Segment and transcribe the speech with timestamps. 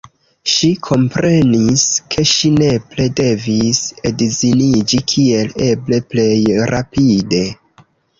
[0.51, 1.81] Ŝi komprenis,
[2.15, 3.81] ke ŝi nepre devis
[4.11, 6.39] edziniĝi kiel eble plej
[6.73, 7.43] rapide.